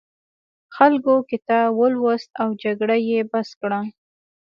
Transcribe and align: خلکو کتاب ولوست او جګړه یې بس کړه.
خلکو 0.75 1.13
کتاب 1.29 1.69
ولوست 1.79 2.29
او 2.41 2.49
جګړه 2.63 2.95
یې 3.09 3.19
بس 3.31 3.49
کړه. 3.59 3.81